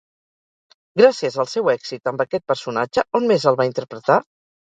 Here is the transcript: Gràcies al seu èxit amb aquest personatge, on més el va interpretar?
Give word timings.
Gràcies 1.01 1.35
al 1.43 1.49
seu 1.51 1.69
èxit 1.73 2.11
amb 2.11 2.25
aquest 2.25 2.47
personatge, 2.53 3.05
on 3.19 3.31
més 3.33 3.47
el 3.51 3.59
va 3.63 3.71
interpretar? 3.73 4.19